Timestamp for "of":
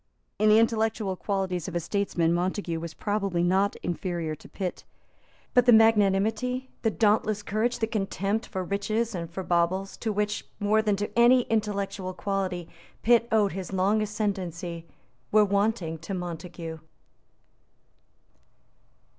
1.67-1.75